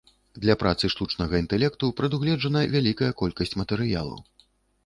[0.43, 4.17] Для працы штучнага інтэлекту прадугледжана вялікая колькасць матэрыялу.